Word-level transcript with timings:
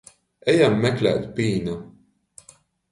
Ejam 0.53 0.79
meklēt 0.87 1.29
pīna. 1.39 1.79